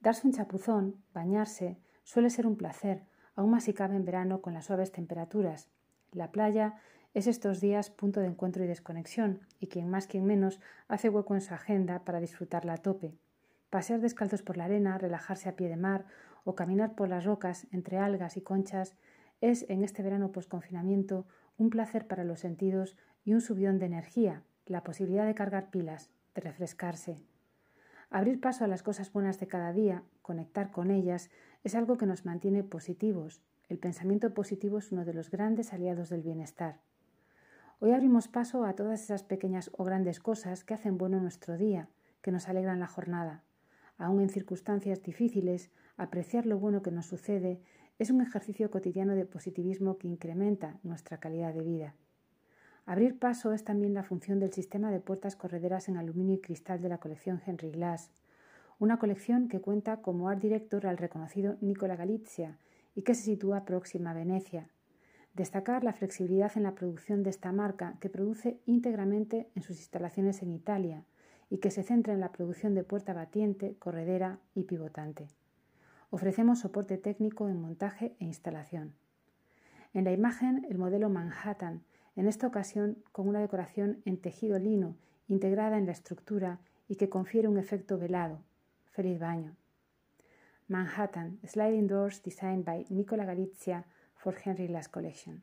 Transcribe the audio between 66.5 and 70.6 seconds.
en la producción de esta marca que produce íntegramente en sus instalaciones en